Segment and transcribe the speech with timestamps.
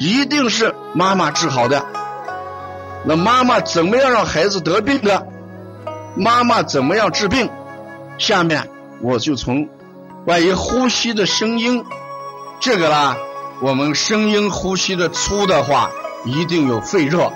[0.00, 1.84] 一定是妈妈治好的。
[3.04, 5.26] 那妈妈怎么样让孩子得病的？
[6.16, 7.50] 妈妈怎么样治病？
[8.16, 8.66] 下面
[9.02, 9.68] 我就从
[10.24, 11.84] 关于呼吸的声音，
[12.60, 13.14] 这个啦，
[13.60, 15.90] 我们声音呼吸的粗的话，
[16.24, 17.30] 一定有肺热，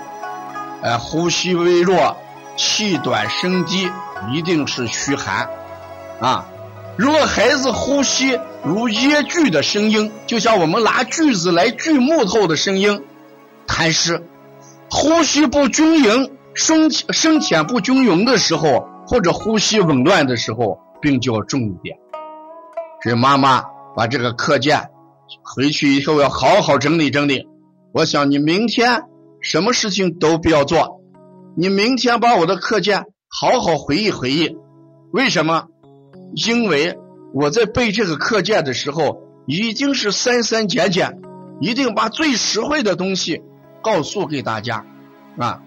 [0.81, 2.17] 哎，呼吸微弱、
[2.57, 3.91] 气短、声低，
[4.31, 5.47] 一定是虚寒。
[6.19, 6.45] 啊，
[6.97, 13.03] 如果孩子呼吸如噎锯的声音，就像我们拿锯子来锯木头的声音，
[13.67, 14.21] 痰湿；
[14.89, 21.97] 呼吸不均匀、深深浅不均匀的时候，或者呼吸紊乱的时候，病就要重一点。
[23.03, 24.89] 所以妈妈把这个课件
[25.43, 27.45] 回去以后要好好整理整理。
[27.93, 29.03] 我想你明天
[29.41, 31.01] 什么事情都不要做，
[31.57, 34.55] 你明天把我的课件好好回忆回忆，
[35.11, 35.65] 为什么？
[36.35, 36.97] 因为
[37.33, 41.21] 我在背这个课件的时候，已经是删删减减，
[41.61, 43.41] 一定把最实惠的东西
[43.81, 44.85] 告诉给大家，
[45.37, 45.61] 啊，